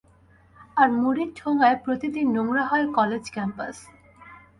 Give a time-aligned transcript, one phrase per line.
[0.77, 3.77] আর মুড়ির ঠোঙায় প্রতিদিন নোংরা হয় কলেজ ক্যাম্পাস।